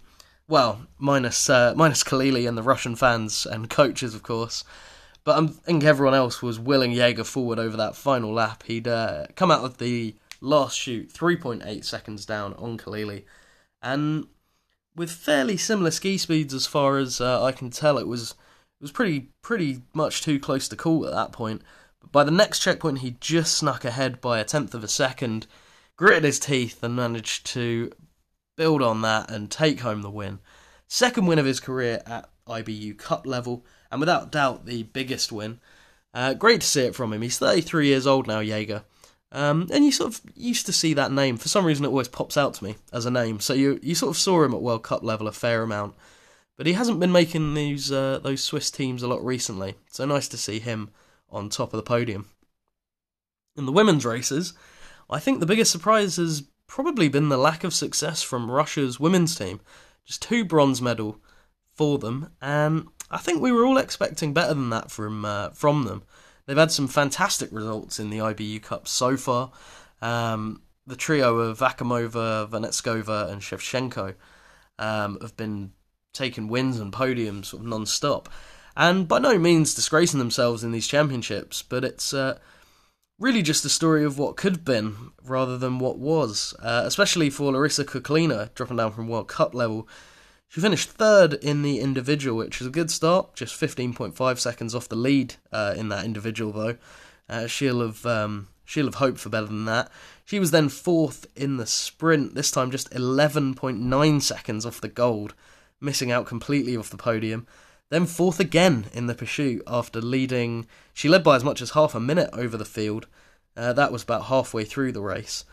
well, 0.49 0.87
minus 0.99 1.51
uh, 1.51 1.75
minus 1.77 2.05
Khalili 2.05 2.49
and 2.49 2.57
the 2.57 2.63
Russian 2.63 2.97
fans 2.97 3.47
and 3.47 3.69
coaches, 3.69 4.15
of 4.15 4.23
course, 4.23 4.65
but 5.25 5.43
I 5.43 5.47
think 5.47 5.85
everyone 5.85 6.15
else 6.15 6.41
was 6.41 6.59
willing 6.59 6.93
Jaeger 6.93 7.25
forward 7.25 7.59
over 7.59 7.77
that 7.77 7.97
final 7.97 8.33
lap. 8.33 8.63
He'd 8.65 8.87
uh, 8.87 9.27
come 9.35 9.51
out 9.51 9.65
of 9.65 9.79
the 9.79 10.15
last 10.41 10.79
shoot, 10.79 11.13
3.8 11.13 11.85
seconds 11.85 12.25
down 12.25 12.55
on 12.55 12.79
Khalili. 12.79 13.25
And 13.83 14.27
with 14.95 15.11
fairly 15.11 15.57
similar 15.57 15.91
ski 15.91 16.17
speeds 16.17 16.55
as 16.55 16.67
far 16.67 16.99
as 16.99 17.21
uh, 17.21 17.43
I 17.43 17.53
can 17.53 17.71
tell, 17.71 17.99
it 17.99 18.07
was 18.07 18.31
it 18.31 18.83
was 18.83 18.93
pretty 18.93 19.31
pretty 19.43 19.83
much 19.95 20.23
too 20.23 20.39
close 20.39 20.69
to 20.69 20.77
call 20.77 21.07
at 21.07 21.13
that 21.13 21.33
point. 21.33 21.63
But 22.01 22.13
by 22.13 22.25
the 22.25 22.31
next 22.31 22.61
checkpoint, 22.61 23.01
he 23.01 23.17
just 23.21 23.55
snuck 23.55 23.85
ahead 23.85 24.21
by 24.21 24.39
a 24.39 24.45
tenth 24.45 24.75
of 24.75 24.85
a 24.85 24.89
second, 24.89 25.47
gritted 25.97 26.25
his 26.25 26.39
teeth, 26.39 26.83
and 26.83 26.95
managed 26.95 27.47
to 27.47 27.91
build 28.57 28.83
on 28.83 29.03
that 29.03 29.31
and 29.31 29.51
take 29.51 29.81
home 29.81 30.03
the 30.03 30.11
win. 30.11 30.41
Second 30.89 31.27
win 31.27 31.39
of 31.39 31.47
his 31.47 31.61
career 31.61 32.03
at 32.07 32.29
IBU 32.49 32.97
Cup 32.99 33.27
level, 33.27 33.65
and 33.91 34.01
without 34.01 34.33
doubt 34.33 34.67
the 34.67 34.85
biggest 34.85 35.33
win. 35.33 35.61
Uh, 36.15 36.35
great 36.35 36.63
to 36.63 36.67
see 36.67 36.83
it 36.83 36.95
from 36.95 37.13
him. 37.13 37.23
He's 37.23 37.39
33 37.39 37.89
years 37.89 38.07
old 38.07 38.27
now, 38.27 38.41
Jaeger. 38.41 38.85
Um, 39.33 39.69
and 39.73 39.85
you 39.85 39.93
sort 39.93 40.15
of 40.15 40.21
used 40.35 40.67
to 40.67 40.73
see 40.73 40.95
that 40.95 41.13
name. 41.13 41.37
For 41.37 41.49
some 41.49 41.65
reason, 41.65 41.85
it 41.85 41.89
always 41.89 42.09
pops 42.09 42.37
out 42.37 42.55
to 42.55 42.65
me 42.65 42.77
as 42.93 43.07
a 43.07 43.11
name. 43.11 43.41
So 43.41 43.53
you 43.53 43.79
you 43.83 43.95
sort 43.95 44.11
of 44.11 44.17
saw 44.17 44.43
him 44.43 44.55
at 44.55 44.63
World 44.63 44.83
Cup 44.83 45.03
level 45.03 45.29
a 45.29 45.33
fair 45.33 45.63
amount, 45.63 45.95
but 46.57 46.67
he 46.67 46.73
hasn't 46.73 47.01
been 47.01 47.13
making 47.13 47.55
these 47.55 47.91
uh, 47.91 48.21
those 48.23 48.43
Swiss 48.43 48.71
teams 48.71 49.03
a 49.03 49.09
lot 49.09 49.25
recently. 49.25 49.75
So 49.91 50.05
nice 50.05 50.29
to 50.29 50.39
see 50.39 50.59
him 50.61 50.91
on 51.29 51.51
top 51.51 51.73
of 51.73 51.77
the 51.77 51.83
podium. 51.83 52.29
In 53.57 53.67
the 53.67 53.73
women's 53.73 54.07
races, 54.07 54.53
I 55.11 55.19
think 55.19 55.41
the 55.41 55.47
biggest 55.47 55.73
surprise 55.73 56.17
has 56.17 56.45
probably 56.67 57.09
been 57.09 57.29
the 57.29 57.37
lack 57.37 57.65
of 57.65 57.75
success 57.75 58.23
from 58.23 58.51
Russia's 58.51 59.01
women's 59.01 59.37
team. 59.37 59.61
Just 60.05 60.23
two 60.23 60.45
bronze 60.45 60.81
medal 60.81 61.21
for 61.75 61.99
them, 61.99 62.31
and 62.41 62.89
I 63.11 63.19
think 63.19 63.41
we 63.41 63.53
were 63.53 63.65
all 63.65 63.79
expecting 63.79 64.33
better 64.33 64.55
than 64.55 64.71
that 64.71 64.91
from 64.91 65.25
uh, 65.25 65.51
from 65.51 65.85
them. 65.85 66.03
They've 66.47 66.57
had 66.57 66.73
some 66.73 66.89
fantastic 66.89 67.51
results 67.53 67.99
in 67.99 68.11
the 68.11 68.19
IBU 68.19 68.63
Cup 68.63 68.87
so 68.87 69.17
far. 69.17 69.51
Um, 70.01 70.63
the 70.87 70.97
trio 70.97 71.39
of 71.39 71.59
Akhomova, 71.59 72.49
Vanetskova, 72.49 73.31
and 73.31 73.43
Shevchenko 73.43 74.15
um, 74.79 75.19
have 75.21 75.37
been 75.37 75.73
taking 76.13 76.47
wins 76.47 76.79
and 76.79 76.93
podiums 76.93 77.47
sort 77.47 77.63
of 77.63 77.69
non-stop, 77.69 78.29
and 78.77 79.09
by 79.09 79.19
no 79.19 79.39
means 79.39 79.75
disgracing 79.75 80.19
themselves 80.19 80.63
in 80.63 80.71
these 80.71 80.87
championships. 80.87 81.63
But 81.63 81.85
it's 81.85 82.15
uh, 82.15 82.39
really 83.19 83.43
just 83.43 83.65
a 83.65 83.69
story 83.69 84.05
of 84.05 84.19
what 84.19 84.37
could 84.37 84.53
have 84.53 84.65
been 84.65 85.13
rather 85.25 85.57
than 85.59 85.79
what 85.79 85.99
was, 85.99 86.55
uh, 86.63 86.83
especially 86.85 87.31
for 87.31 87.53
Larissa 87.53 87.85
Kuklinina 87.85 88.55
dropping 88.55 88.77
down 88.77 88.93
from 88.93 89.09
World 89.09 89.29
Cup 89.29 89.55
level 89.55 89.89
she 90.49 90.61
finished 90.61 90.91
third 90.91 91.35
in 91.35 91.63
the 91.63 91.81
individual, 91.81 92.39
which 92.39 92.61
is 92.61 92.67
a 92.67 92.71
good 92.71 92.91
start, 92.91 93.35
just 93.35 93.61
15.5 93.61 94.39
seconds 94.39 94.75
off 94.75 94.89
the 94.89 94.97
lead 94.97 95.35
uh, 95.53 95.75
in 95.77 95.89
that 95.89 96.05
individual, 96.05 96.53
though. 96.53 96.77
Uh, 97.29 97.47
she'll 97.47 97.81
have 97.81 98.07
um, 98.07 98.49
she'll 98.65 98.87
have 98.87 98.97
hoped 98.97 99.19
for 99.19 99.29
better 99.29 99.47
than 99.47 99.65
that. 99.65 99.91
She 100.25 100.39
was 100.39 100.53
then 100.53 100.69
fourth 100.69 101.27
in 101.35 101.57
the 101.57 101.67
sprint, 101.67 102.35
this 102.35 102.51
time 102.51 102.71
just 102.71 102.91
11.9 102.91 104.23
seconds 104.23 104.65
off 104.65 104.81
the 104.81 104.89
gold, 104.89 105.35
missing 105.81 106.13
out 106.13 106.27
completely 106.27 106.77
off 106.77 106.91
the 106.91 106.97
podium. 106.97 107.47
Then 107.91 108.07
fourth 108.07 108.41
again 108.41 108.87
in 108.93 109.07
the 109.07 109.15
pursuit 109.15 109.63
after 109.67 110.01
leading. 110.01 110.67
She 110.93 111.09
led 111.09 111.23
by 111.23 111.37
as 111.37 111.45
much 111.45 111.63
as 111.63 111.71
half 111.71 111.95
a 111.95 112.01
minute 112.01 112.31
over 112.33 112.57
the 112.57 112.65
field. 112.65 113.07
Uh, 113.57 113.73
that 113.73 113.93
was 113.93 114.03
about 114.03 114.25
halfway 114.27 114.65
through 114.65 114.93
the 114.93 115.01
race. 115.01 115.45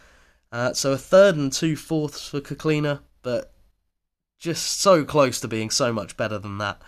Uh, 0.51 0.73
so 0.73 0.91
a 0.91 0.97
third 0.97 1.35
and 1.35 1.51
two 1.51 1.75
fourths 1.75 2.27
for 2.29 2.41
Kuklinina, 2.41 2.99
but 3.21 3.53
just 4.39 4.79
so 4.81 5.03
close 5.05 5.39
to 5.39 5.47
being 5.47 5.69
so 5.69 5.93
much 5.93 6.17
better 6.17 6.37
than 6.37 6.57
that. 6.57 6.81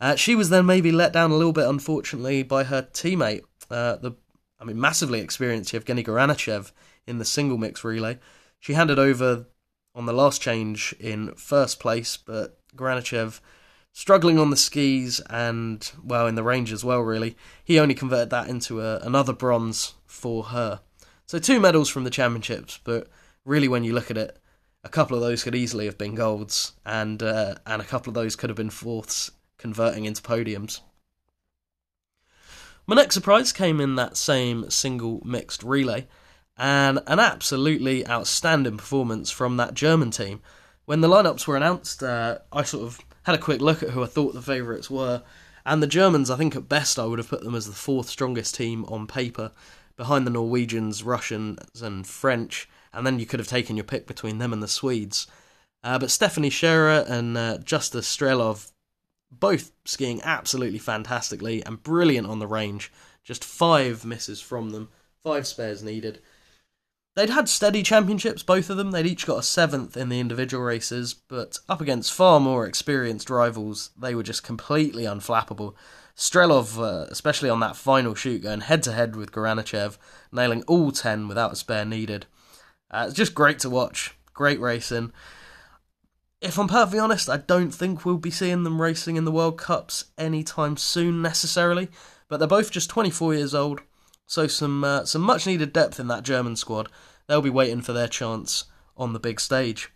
Uh, 0.00 0.16
she 0.16 0.34
was 0.34 0.48
then 0.48 0.66
maybe 0.66 0.90
let 0.90 1.12
down 1.12 1.30
a 1.30 1.36
little 1.36 1.52
bit, 1.52 1.68
unfortunately, 1.68 2.42
by 2.42 2.64
her 2.64 2.82
teammate, 2.82 3.42
uh, 3.70 3.96
the 3.96 4.12
I 4.58 4.64
mean, 4.64 4.78
massively 4.78 5.20
experienced 5.20 5.72
Yevgeny 5.72 6.04
Garanichev 6.04 6.72
in 7.06 7.18
the 7.18 7.24
single 7.24 7.56
mix 7.56 7.82
relay. 7.82 8.18
She 8.58 8.74
handed 8.74 8.98
over 8.98 9.46
on 9.94 10.04
the 10.06 10.12
last 10.12 10.42
change 10.42 10.94
in 11.00 11.34
first 11.34 11.80
place, 11.80 12.18
but 12.18 12.58
Garanichev 12.76 13.40
struggling 13.92 14.38
on 14.38 14.50
the 14.50 14.56
skis 14.56 15.20
and 15.28 15.90
well 16.02 16.26
in 16.26 16.34
the 16.34 16.42
range 16.42 16.72
as 16.72 16.84
well. 16.84 17.00
Really, 17.00 17.36
he 17.64 17.78
only 17.78 17.94
converted 17.94 18.30
that 18.30 18.48
into 18.48 18.80
a, 18.80 18.98
another 18.98 19.32
bronze 19.32 19.94
for 20.06 20.44
her. 20.44 20.80
So 21.26 21.38
two 21.38 21.60
medals 21.60 21.88
from 21.88 22.04
the 22.04 22.10
championships, 22.10 22.80
but 22.82 23.08
really, 23.44 23.68
when 23.68 23.84
you 23.84 23.92
look 23.92 24.10
at 24.10 24.18
it, 24.18 24.38
a 24.82 24.88
couple 24.88 25.16
of 25.16 25.22
those 25.22 25.44
could 25.44 25.54
easily 25.54 25.86
have 25.86 25.98
been 25.98 26.14
golds, 26.14 26.72
and 26.84 27.22
uh, 27.22 27.56
and 27.66 27.80
a 27.80 27.84
couple 27.84 28.10
of 28.10 28.14
those 28.14 28.36
could 28.36 28.50
have 28.50 28.56
been 28.56 28.70
fourths, 28.70 29.30
converting 29.58 30.04
into 30.04 30.22
podiums. 30.22 30.80
My 32.86 32.96
next 32.96 33.14
surprise 33.14 33.52
came 33.52 33.80
in 33.80 33.94
that 33.94 34.16
same 34.16 34.68
single 34.70 35.22
mixed 35.24 35.62
relay, 35.62 36.08
and 36.56 37.00
an 37.06 37.20
absolutely 37.20 38.06
outstanding 38.08 38.78
performance 38.78 39.30
from 39.30 39.56
that 39.58 39.74
German 39.74 40.10
team. 40.10 40.40
When 40.86 41.00
the 41.00 41.08
lineups 41.08 41.46
were 41.46 41.56
announced, 41.56 42.02
uh, 42.02 42.38
I 42.52 42.64
sort 42.64 42.84
of 42.84 42.98
had 43.24 43.34
a 43.34 43.38
quick 43.38 43.60
look 43.60 43.82
at 43.82 43.90
who 43.90 44.02
I 44.02 44.06
thought 44.06 44.34
the 44.34 44.42
favourites 44.42 44.90
were, 44.90 45.22
and 45.64 45.82
the 45.82 45.86
Germans, 45.86 46.30
I 46.30 46.36
think 46.36 46.56
at 46.56 46.68
best, 46.68 46.98
I 46.98 47.04
would 47.04 47.18
have 47.18 47.28
put 47.28 47.42
them 47.42 47.54
as 47.54 47.66
the 47.66 47.72
fourth 47.72 48.08
strongest 48.08 48.54
team 48.54 48.84
on 48.86 49.06
paper, 49.06 49.52
behind 49.96 50.26
the 50.26 50.30
Norwegians, 50.30 51.02
Russians, 51.02 51.82
and 51.82 52.06
French 52.06 52.68
and 52.92 53.06
then 53.06 53.18
you 53.18 53.26
could 53.26 53.40
have 53.40 53.48
taken 53.48 53.76
your 53.76 53.84
pick 53.84 54.06
between 54.06 54.38
them 54.38 54.52
and 54.52 54.62
the 54.62 54.68
Swedes. 54.68 55.26
Uh, 55.82 55.98
but 55.98 56.10
Stefanie 56.10 56.52
Scherer 56.52 57.04
and 57.08 57.36
uh, 57.36 57.58
Justus 57.58 58.14
Strelow 58.14 58.70
both 59.30 59.70
skiing 59.84 60.20
absolutely 60.22 60.78
fantastically 60.78 61.64
and 61.64 61.82
brilliant 61.82 62.26
on 62.26 62.40
the 62.40 62.46
range. 62.46 62.92
Just 63.22 63.44
five 63.44 64.04
misses 64.04 64.40
from 64.40 64.70
them, 64.70 64.88
five 65.22 65.46
spares 65.46 65.82
needed. 65.82 66.20
They'd 67.16 67.30
had 67.30 67.48
steady 67.48 67.82
championships, 67.82 68.42
both 68.42 68.70
of 68.70 68.76
them. 68.76 68.92
They'd 68.92 69.06
each 69.06 69.26
got 69.26 69.40
a 69.40 69.42
seventh 69.42 69.96
in 69.96 70.08
the 70.08 70.20
individual 70.20 70.62
races, 70.62 71.14
but 71.14 71.58
up 71.68 71.80
against 71.80 72.12
far 72.12 72.38
more 72.38 72.66
experienced 72.66 73.30
rivals, 73.30 73.90
they 73.98 74.14
were 74.14 74.22
just 74.22 74.44
completely 74.44 75.04
unflappable. 75.04 75.74
Strelow, 76.16 76.78
uh, 76.78 77.06
especially 77.10 77.50
on 77.50 77.60
that 77.60 77.76
final 77.76 78.14
shoot, 78.14 78.42
going 78.42 78.60
head 78.60 78.82
to 78.84 78.92
head 78.92 79.16
with 79.16 79.32
Garanichev, 79.32 79.98
nailing 80.30 80.62
all 80.64 80.92
10 80.92 81.26
without 81.26 81.52
a 81.52 81.56
spare 81.56 81.84
needed. 81.84 82.26
Uh, 82.90 83.06
it's 83.08 83.16
just 83.16 83.34
great 83.34 83.58
to 83.60 83.70
watch. 83.70 84.14
Great 84.32 84.60
racing. 84.60 85.12
If 86.40 86.58
I'm 86.58 86.68
perfectly 86.68 87.00
honest, 87.00 87.28
I 87.28 87.38
don't 87.38 87.72
think 87.72 88.04
we'll 88.04 88.18
be 88.18 88.30
seeing 88.30 88.62
them 88.62 88.80
racing 88.80 89.16
in 89.16 89.24
the 89.24 89.32
World 89.32 89.58
Cups 89.58 90.06
anytime 90.16 90.76
soon 90.76 91.22
necessarily. 91.22 91.88
But 92.28 92.38
they're 92.38 92.48
both 92.48 92.70
just 92.70 92.88
24 92.88 93.34
years 93.34 93.54
old, 93.54 93.80
so 94.30 94.46
some 94.46 94.84
uh, 94.84 95.04
some 95.04 95.22
much 95.22 95.44
needed 95.44 95.72
depth 95.72 95.98
in 95.98 96.06
that 96.06 96.22
German 96.22 96.54
squad. 96.54 96.88
They'll 97.26 97.42
be 97.42 97.50
waiting 97.50 97.82
for 97.82 97.92
their 97.92 98.06
chance 98.06 98.66
on 98.96 99.12
the 99.12 99.18
big 99.18 99.40
stage. 99.40 99.90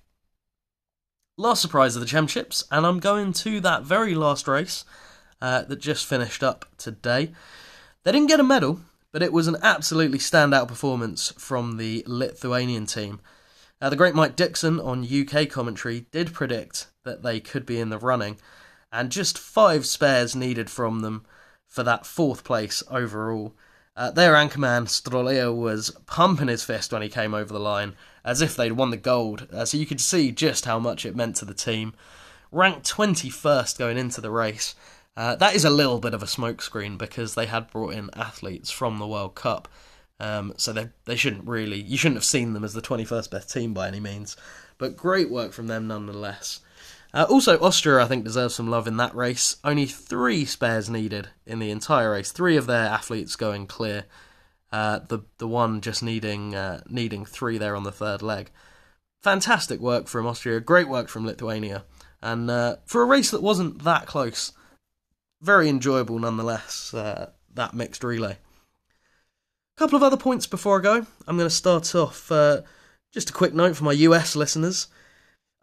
Last 1.37 1.63
surprise 1.63 1.95
of 1.95 2.01
the 2.01 2.07
championships, 2.07 2.65
and 2.69 2.85
I'm 2.85 2.99
going 2.99 3.33
to 3.33 3.61
that 3.61 3.85
very 3.85 4.13
last 4.17 4.49
race 4.49 4.85
uh, 5.41 5.63
that 5.63 5.77
just 5.77 6.05
finished 6.05 6.43
up 6.43 6.67
today. 6.79 7.31
They 8.03 8.11
didn't 8.11 8.27
get 8.27 8.41
a 8.41 8.45
medal, 8.45 8.81
but 9.13 9.23
it 9.23 9.33
was 9.33 9.47
an 9.47 9.57
absolutely 9.63 10.19
standout 10.19 10.67
performance 10.67 11.33
from 11.39 11.77
the 11.77 12.03
Lithuanian 12.05 12.87
team. 12.87 13.21
Uh, 13.81 13.89
the 13.89 13.97
great 13.97 14.17
Mike 14.17 14.35
Dixon 14.35 14.81
on 14.81 15.07
UK 15.07 15.49
commentary 15.49 16.07
did 16.11 16.33
predict 16.33 16.89
that 17.05 17.23
they 17.23 17.39
could 17.39 17.65
be 17.65 17.79
in 17.79 17.91
the 17.91 17.99
running, 17.99 18.39
and 18.91 19.13
just 19.13 19.39
five 19.39 19.87
spares 19.87 20.35
needed 20.35 20.71
from 20.71 21.01
them 21.03 21.25
for 21.69 21.85
that 21.85 22.05
fourth 22.05 22.43
place 22.43 22.83
overall. 22.91 23.55
Uh, 23.97 24.11
their 24.11 24.35
anchorman 24.35 24.87
Strolia 24.87 25.55
was 25.55 25.91
pumping 26.07 26.49
his 26.49 26.65
fist 26.65 26.93
when 26.93 27.03
he 27.03 27.09
came 27.09 27.33
over 27.33 27.53
the 27.53 27.61
line, 27.61 27.95
as 28.25 28.43
if 28.43 28.57
they'd 28.57 28.73
won 28.73 28.91
the 28.91 28.97
gold, 28.97 29.47
uh, 29.53 29.65
so 29.65 29.79
you 29.79 29.87
could 29.87 30.01
see 30.01 30.33
just 30.33 30.65
how 30.65 30.79
much 30.81 31.07
it 31.07 31.15
meant 31.15 31.37
to 31.37 31.45
the 31.45 31.55
team. 31.55 31.95
Ranked 32.51 32.91
21st 32.91 33.79
going 33.79 33.97
into 33.97 34.21
the 34.21 34.31
race, 34.31 34.75
uh, 35.17 35.37
that 35.37 35.55
is 35.55 35.65
a 35.65 35.71
little 35.71 36.01
bit 36.01 36.15
of 36.15 36.23
a 36.23 36.27
smokescreen 36.27 36.99
because 36.99 37.35
they 37.35 37.47
had 37.47 37.71
brought 37.71 37.95
in 37.95 38.11
athletes 38.15 38.71
from 38.71 38.99
the 38.99 39.07
World 39.07 39.37
Cup, 39.37 39.69
um, 40.19 40.53
so 40.57 40.73
they 40.73 40.89
they 41.05 41.17
shouldn't 41.17 41.47
really 41.47 41.81
you 41.81 41.97
shouldn't 41.97 42.17
have 42.17 42.25
seen 42.25 42.53
them 42.53 42.65
as 42.65 42.75
the 42.75 42.83
21st 42.83 43.31
best 43.31 43.53
team 43.53 43.75
by 43.75 43.87
any 43.87 44.01
means. 44.01 44.37
But 44.77 44.97
great 44.97 45.31
work 45.31 45.53
from 45.53 45.69
them 45.69 45.87
nonetheless. 45.87 46.61
Uh, 47.15 47.27
also, 47.31 47.59
Austria 47.61 48.03
I 48.03 48.07
think 48.07 48.25
deserves 48.25 48.57
some 48.57 48.69
love 48.69 48.89
in 48.89 48.97
that 48.97 49.15
race. 49.15 49.57
Only 49.63 49.87
three 49.87 50.45
spares 50.45 50.91
needed 50.91 51.29
in 51.47 51.61
the 51.61 51.71
entire 51.71 52.11
race. 52.11 52.33
Three 52.33 52.57
of 52.57 52.67
their 52.67 52.87
athletes 52.87 53.37
going 53.37 53.69
clear. 53.69 54.07
Uh, 54.73 54.99
the 54.99 55.21
the 55.39 55.47
one 55.47 55.81
just 55.81 56.03
needing 56.03 56.57
uh, 56.57 56.83
needing 56.89 57.25
three 57.25 57.57
there 57.57 57.77
on 57.77 57.85
the 57.85 57.93
third 57.93 58.21
leg. 58.21 58.51
Fantastic 59.23 59.79
work 59.79 60.09
from 60.09 60.27
Austria. 60.27 60.59
Great 60.59 60.89
work 60.89 61.09
from 61.09 61.25
Lithuania. 61.25 61.85
And 62.21 62.51
uh, 62.51 62.77
for 62.85 63.03
a 63.03 63.07
race 63.07 63.31
that 63.31 63.43
wasn't 63.43 63.85
that 63.85 64.07
close 64.07 64.53
very 65.41 65.69
enjoyable 65.69 66.19
nonetheless, 66.19 66.93
uh, 66.95 67.31
that 67.55 67.75
mixed 67.75 68.03
relay. 68.03 68.33
A 68.33 69.79
couple 69.79 69.97
of 69.97 70.03
other 70.03 70.17
points 70.17 70.47
before 70.47 70.79
I 70.79 70.83
go. 70.83 71.07
I'm 71.29 71.37
going 71.37 71.49
to 71.49 71.55
start 71.55 71.95
off 71.95 72.33
uh, 72.33 72.63
just 73.13 73.31
a 73.31 73.35
quick 73.35 73.55
note 73.55 73.77
for 73.77 73.85
my 73.85 73.93
US 73.93 74.35
listeners. 74.35 74.89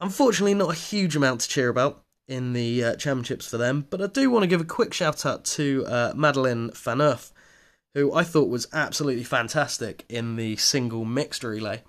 Unfortunately, 0.02 0.56
not 0.56 0.72
a 0.72 0.78
huge 0.78 1.16
amount 1.16 1.42
to 1.42 1.48
cheer 1.48 1.70
about 1.70 2.04
in 2.28 2.54
the 2.54 2.84
uh, 2.84 2.96
championships 2.96 3.48
for 3.48 3.58
them, 3.58 3.86
but 3.92 4.02
I 4.02 4.08
do 4.08 4.32
want 4.32 4.42
to 4.42 4.48
give 4.48 4.62
a 4.62 4.66
quick 4.66 4.94
shout 4.94 5.28
out 5.28 5.46
to 5.46 5.86
uh, 5.88 6.14
Madeleine 6.16 6.72
Phaneuf, 6.72 7.32
who 7.94 8.12
I 8.12 8.24
thought 8.24 8.50
was 8.50 8.68
absolutely 8.74 9.24
fantastic 9.24 10.04
in 10.10 10.38
the 10.38 10.56
single 10.56 11.06
mixed 11.06 11.44
relay. 11.44 11.84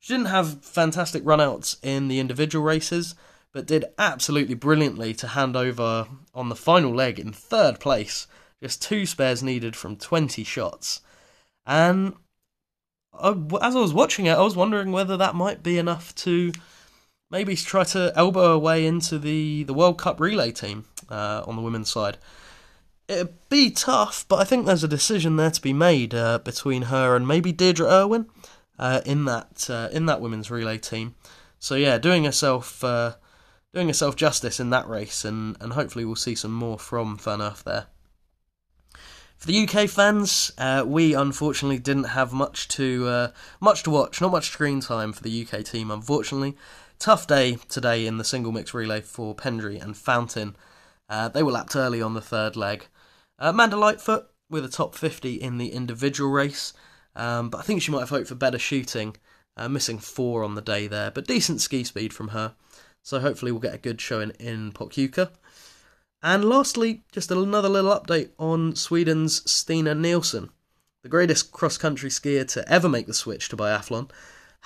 She 0.00 0.12
didn't 0.12 0.26
have 0.26 0.64
fantastic 0.64 1.22
runouts 1.22 1.76
in 1.84 2.08
the 2.08 2.18
individual 2.18 2.64
races, 2.64 3.14
but 3.52 3.66
did 3.66 3.84
absolutely 3.96 4.54
brilliantly 4.54 5.14
to 5.14 5.28
hand 5.28 5.54
over 5.54 6.08
on 6.34 6.48
the 6.48 6.56
final 6.56 6.92
leg 6.92 7.20
in 7.20 7.32
third 7.32 7.78
place. 7.78 8.26
Just 8.60 8.82
two 8.82 9.06
spares 9.06 9.42
needed 9.42 9.76
from 9.76 9.96
20 9.96 10.42
shots. 10.42 11.00
And 11.64 12.14
I, 13.12 13.36
as 13.60 13.76
I 13.76 13.80
was 13.80 13.94
watching 13.94 14.26
it, 14.26 14.32
I 14.32 14.42
was 14.42 14.56
wondering 14.56 14.90
whether 14.90 15.16
that 15.16 15.36
might 15.36 15.62
be 15.62 15.78
enough 15.78 16.12
to 16.16 16.52
maybe 17.32 17.56
try 17.56 17.82
to 17.82 18.12
elbow 18.14 18.52
a 18.52 18.58
way 18.58 18.86
into 18.86 19.18
the, 19.18 19.64
the 19.64 19.74
World 19.74 19.98
Cup 19.98 20.20
relay 20.20 20.52
team 20.52 20.84
uh, 21.08 21.42
on 21.46 21.56
the 21.56 21.62
women's 21.62 21.90
side. 21.90 22.18
it'd 23.08 23.48
be 23.48 23.70
tough, 23.70 24.26
but 24.28 24.36
I 24.36 24.44
think 24.44 24.66
there's 24.66 24.84
a 24.84 24.88
decision 24.88 25.36
there 25.36 25.50
to 25.50 25.60
be 25.60 25.72
made 25.72 26.14
uh, 26.14 26.38
between 26.38 26.82
her 26.82 27.16
and 27.16 27.26
maybe 27.26 27.50
Deirdre 27.50 27.88
Irwin 27.88 28.26
uh, 28.78 29.00
in 29.06 29.24
that 29.24 29.68
uh, 29.70 29.88
in 29.90 30.06
that 30.06 30.20
women's 30.20 30.50
relay 30.50 30.78
team. 30.78 31.14
So 31.58 31.74
yeah, 31.74 31.98
doing 31.98 32.24
herself 32.24 32.84
uh, 32.84 33.14
doing 33.72 33.88
herself 33.88 34.14
justice 34.14 34.60
in 34.60 34.70
that 34.70 34.88
race, 34.88 35.24
and, 35.24 35.56
and 35.60 35.72
hopefully 35.72 36.04
we'll 36.04 36.16
see 36.16 36.34
some 36.34 36.52
more 36.52 36.78
from 36.78 37.16
Phaneuf 37.16 37.64
there. 37.64 37.86
For 39.36 39.48
the 39.48 39.66
UK 39.66 39.88
fans, 39.88 40.52
uh, 40.56 40.84
we 40.86 41.14
unfortunately 41.14 41.80
didn't 41.80 42.04
have 42.04 42.32
much 42.32 42.68
to 42.68 43.08
uh, 43.08 43.28
much 43.60 43.82
to 43.84 43.90
watch, 43.90 44.20
not 44.20 44.30
much 44.30 44.50
screen 44.50 44.80
time 44.80 45.12
for 45.12 45.22
the 45.22 45.46
UK 45.46 45.64
team. 45.64 45.90
Unfortunately, 45.90 46.56
tough 46.98 47.26
day 47.26 47.56
today 47.68 48.06
in 48.06 48.18
the 48.18 48.24
single 48.24 48.52
mix 48.52 48.74
relay 48.74 49.00
for 49.00 49.34
Pendry 49.34 49.80
and 49.80 49.96
Fountain. 49.96 50.56
Uh, 51.08 51.28
they 51.28 51.42
were 51.42 51.52
lapped 51.52 51.76
early 51.76 52.00
on 52.00 52.14
the 52.14 52.20
third 52.20 52.56
leg. 52.56 52.86
Uh, 53.38 53.50
Amanda 53.50 53.76
Lightfoot 53.76 54.26
with 54.48 54.64
a 54.64 54.68
top 54.68 54.94
50 54.94 55.34
in 55.34 55.58
the 55.58 55.72
individual 55.72 56.30
race, 56.30 56.72
um, 57.16 57.50
but 57.50 57.58
I 57.58 57.62
think 57.62 57.82
she 57.82 57.90
might 57.90 58.00
have 58.00 58.10
hoped 58.10 58.28
for 58.28 58.34
better 58.34 58.58
shooting, 58.58 59.16
uh, 59.56 59.68
missing 59.68 59.98
four 59.98 60.44
on 60.44 60.54
the 60.54 60.62
day 60.62 60.86
there, 60.86 61.10
but 61.10 61.26
decent 61.26 61.60
ski 61.60 61.84
speed 61.84 62.12
from 62.12 62.28
her. 62.28 62.54
So 63.02 63.20
hopefully 63.20 63.52
we'll 63.52 63.60
get 63.60 63.74
a 63.74 63.78
good 63.78 64.00
showing 64.00 64.30
in 64.38 64.72
Pokljuka. 64.72 65.30
And 66.22 66.44
lastly, 66.44 67.02
just 67.10 67.30
another 67.32 67.68
little 67.68 67.90
update 67.90 68.30
on 68.38 68.76
Sweden's 68.76 69.50
Stina 69.50 69.94
Nilsson, 69.94 70.50
the 71.02 71.08
greatest 71.08 71.50
cross 71.50 71.76
country 71.76 72.10
skier 72.10 72.46
to 72.52 72.68
ever 72.72 72.88
make 72.88 73.06
the 73.06 73.14
switch 73.14 73.48
to 73.48 73.56
biathlon. 73.56 74.08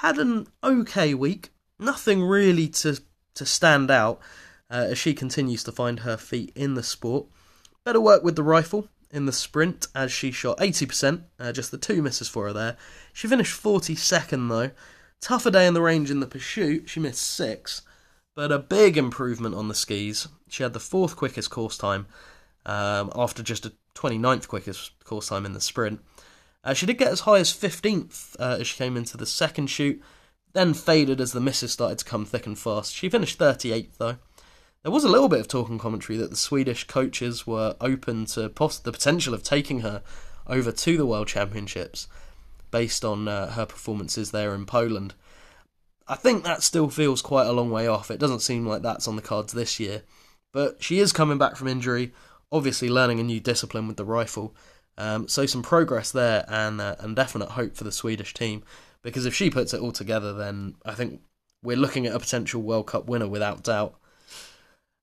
Had 0.00 0.18
an 0.18 0.48
okay 0.62 1.14
week, 1.14 1.48
nothing 1.78 2.22
really 2.22 2.68
to, 2.68 3.00
to 3.34 3.46
stand 3.46 3.90
out 3.90 4.20
uh, 4.70 4.88
as 4.90 4.98
she 4.98 5.14
continues 5.14 5.62
to 5.64 5.72
find 5.72 6.00
her 6.00 6.16
feet 6.16 6.52
in 6.54 6.74
the 6.74 6.82
sport. 6.82 7.26
Better 7.84 8.00
work 8.00 8.22
with 8.22 8.36
the 8.36 8.42
rifle 8.42 8.88
in 9.10 9.26
the 9.26 9.32
sprint 9.32 9.86
as 9.94 10.10
she 10.10 10.30
shot 10.30 10.58
80%, 10.58 11.22
uh, 11.38 11.52
just 11.52 11.70
the 11.70 11.78
two 11.78 12.02
misses 12.02 12.28
for 12.28 12.46
her 12.46 12.52
there. 12.52 12.76
She 13.12 13.28
finished 13.28 13.62
42nd 13.62 14.48
though. 14.48 14.70
Tougher 15.20 15.50
day 15.50 15.66
in 15.66 15.74
the 15.74 15.82
range 15.82 16.10
in 16.10 16.20
the 16.20 16.26
pursuit, 16.26 16.88
she 16.88 17.00
missed 17.00 17.22
6 17.22 17.82
but 18.36 18.52
a 18.52 18.58
big 18.58 18.96
improvement 18.96 19.54
on 19.56 19.66
the 19.66 19.74
skis. 19.74 20.28
She 20.48 20.62
had 20.62 20.74
the 20.74 20.78
fourth 20.78 21.16
quickest 21.16 21.50
course 21.50 21.76
time 21.76 22.06
um, 22.66 23.10
after 23.16 23.42
just 23.42 23.66
a 23.66 23.72
29th 23.96 24.46
quickest 24.46 24.92
course 25.02 25.28
time 25.28 25.46
in 25.46 25.54
the 25.54 25.60
sprint. 25.60 26.00
Uh, 26.62 26.74
she 26.74 26.86
did 26.86 26.98
get 26.98 27.08
as 27.08 27.20
high 27.20 27.38
as 27.38 27.52
15th 27.52 28.36
uh, 28.38 28.58
as 28.60 28.66
she 28.68 28.76
came 28.76 28.96
into 28.96 29.16
the 29.16 29.26
second 29.26 29.68
shoot, 29.68 30.00
then 30.56 30.72
faded 30.72 31.20
as 31.20 31.32
the 31.32 31.40
misses 31.40 31.72
started 31.72 31.98
to 31.98 32.04
come 32.04 32.24
thick 32.24 32.46
and 32.46 32.58
fast. 32.58 32.94
She 32.94 33.10
finished 33.10 33.38
38th 33.38 33.98
though. 33.98 34.16
There 34.82 34.92
was 34.92 35.04
a 35.04 35.08
little 35.08 35.28
bit 35.28 35.40
of 35.40 35.48
talk 35.48 35.68
and 35.68 35.78
commentary 35.78 36.16
that 36.18 36.30
the 36.30 36.36
Swedish 36.36 36.84
coaches 36.84 37.46
were 37.46 37.76
open 37.80 38.24
to 38.26 38.42
the 38.42 38.92
potential 38.92 39.34
of 39.34 39.42
taking 39.42 39.80
her 39.80 40.02
over 40.46 40.72
to 40.72 40.96
the 40.96 41.06
World 41.06 41.28
Championships 41.28 42.08
based 42.70 43.04
on 43.04 43.28
uh, 43.28 43.50
her 43.52 43.66
performances 43.66 44.30
there 44.30 44.54
in 44.54 44.64
Poland. 44.64 45.14
I 46.08 46.14
think 46.14 46.44
that 46.44 46.62
still 46.62 46.88
feels 46.88 47.20
quite 47.20 47.46
a 47.46 47.52
long 47.52 47.70
way 47.70 47.86
off. 47.86 48.10
It 48.10 48.20
doesn't 48.20 48.40
seem 48.40 48.64
like 48.64 48.82
that's 48.82 49.08
on 49.08 49.16
the 49.16 49.22
cards 49.22 49.52
this 49.52 49.78
year. 49.78 50.04
But 50.52 50.82
she 50.82 51.00
is 51.00 51.12
coming 51.12 51.36
back 51.36 51.56
from 51.56 51.68
injury, 51.68 52.12
obviously 52.50 52.88
learning 52.88 53.20
a 53.20 53.24
new 53.24 53.40
discipline 53.40 53.88
with 53.88 53.96
the 53.96 54.04
rifle. 54.04 54.54
Um, 54.96 55.28
so 55.28 55.44
some 55.44 55.62
progress 55.62 56.12
there 56.12 56.46
and 56.48 56.80
uh, 56.80 56.96
and 57.00 57.14
definite 57.14 57.50
hope 57.50 57.76
for 57.76 57.84
the 57.84 57.92
Swedish 57.92 58.32
team 58.32 58.62
because 59.06 59.24
if 59.24 59.36
she 59.36 59.50
puts 59.50 59.72
it 59.72 59.80
all 59.80 59.92
together, 59.92 60.32
then 60.32 60.74
I 60.84 60.94
think 60.94 61.20
we're 61.62 61.76
looking 61.76 62.06
at 62.06 62.14
a 62.14 62.18
potential 62.18 62.60
World 62.60 62.88
Cup 62.88 63.06
winner 63.06 63.28
without 63.28 63.62
doubt. 63.62 63.94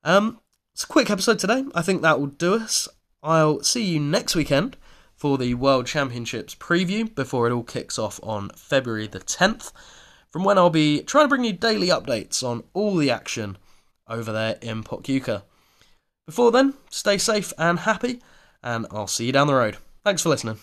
Um, 0.04 0.42
it's 0.74 0.84
a 0.84 0.88
quick 0.88 1.10
episode 1.10 1.40
today. 1.40 1.64
I 1.74 1.82
think 1.82 2.02
that 2.02 2.20
will 2.20 2.28
do 2.28 2.56
us. 2.56 2.90
I'll 3.24 3.64
see 3.64 3.86
you 3.86 4.02
next 4.02 4.36
weekend 4.36 4.76
for 5.16 5.38
the 5.38 5.54
World 5.54 5.88
Championships 5.88 6.54
preview 6.54 7.16
before 7.16 7.48
it 7.48 7.54
all 7.54 7.64
kicks 7.64 7.98
off 7.98 8.20
on 8.22 8.50
February 8.58 9.08
the 9.08 9.22
10th 9.22 9.72
from 10.30 10.44
when 10.44 10.58
I'll 10.58 10.70
be 10.70 11.02
trying 11.04 11.24
to 11.24 11.30
bring 11.30 11.46
you 11.46 11.54
daily 11.54 11.88
updates 11.88 12.44
on 12.44 12.66
all 12.74 12.98
the 12.98 13.10
action 13.10 13.58
over 14.10 14.34
there 14.34 14.58
in 14.62 14.84
Pokljuka. 14.84 15.44
Before 16.26 16.52
then, 16.52 16.74
stay 16.90 17.18
safe 17.18 17.54
and 17.58 17.80
happy, 17.80 18.22
and 18.62 18.86
I'll 18.92 19.08
see 19.08 19.28
you 19.28 19.32
down 19.32 19.48
the 19.48 19.56
road. 19.56 19.78
Thanks 20.04 20.24
for 20.24 20.28
listening. 20.28 20.60